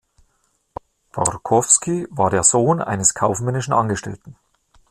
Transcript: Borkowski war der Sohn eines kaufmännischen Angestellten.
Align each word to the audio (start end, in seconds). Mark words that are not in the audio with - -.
Borkowski 1.11 2.07
war 2.09 2.31
der 2.31 2.41
Sohn 2.41 2.81
eines 2.81 3.13
kaufmännischen 3.13 3.71
Angestellten. 3.75 4.35